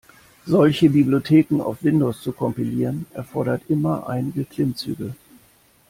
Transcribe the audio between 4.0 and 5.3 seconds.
einige Klimmzüge.